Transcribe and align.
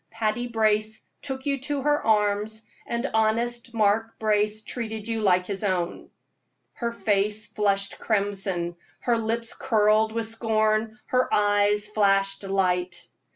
Patty 0.09 0.47
Brace 0.47 1.01
took 1.21 1.45
you 1.45 1.59
to 1.59 1.83
her 1.83 2.03
arms, 2.03 2.63
and 2.87 3.11
honest 3.13 3.71
Mark 3.71 4.17
Brace 4.17 4.63
treated 4.63 5.07
you 5.07 5.21
like 5.21 5.45
his 5.45 5.63
own." 5.63 6.09
Her 6.73 6.91
face 6.91 7.45
flushed 7.49 7.99
crimson, 7.99 8.77
her 9.01 9.19
lips 9.19 9.53
curled 9.53 10.11
with 10.11 10.25
scorn, 10.25 10.97
her 11.05 11.31
eyes 11.31 11.87
flashed 11.87 12.41
light. 12.41 13.09